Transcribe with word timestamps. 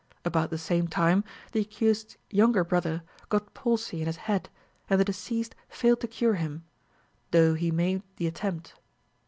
About 0.25 0.49
the 0.49 0.57
same 0.57 0.87
time, 0.87 1.23
the 1.51 1.59
accused's 1.61 2.17
younger 2.31 2.63
brother 2.63 3.03
got 3.29 3.53
palsy 3.53 4.01
in 4.01 4.07
his 4.07 4.15
head, 4.25 4.49
and 4.89 4.99
the 4.99 5.05
deceased 5.05 5.53
failed 5.69 5.99
to 6.01 6.07
cure 6.07 6.33
him, 6.33 6.63
though 7.29 7.53
he 7.53 7.69
made 7.69 8.01
the 8.17 8.25
attempt." 8.25 8.73